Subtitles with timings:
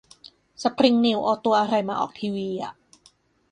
[0.61, 2.73] สปริงนิวส์เอาตัวอะไรมาออกทีวีอ่ะ